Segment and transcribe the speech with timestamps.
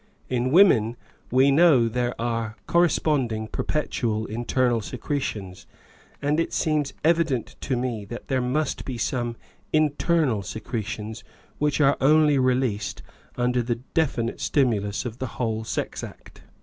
[0.29, 0.97] In women
[1.29, 5.67] we know there are corresponding perpetual internal secretions,
[6.23, 9.35] and it seems evident to me that there must be some
[9.71, 11.23] internal secretions
[11.59, 13.03] which are only released
[13.35, 16.41] under the definite stimulus of the whole sex act.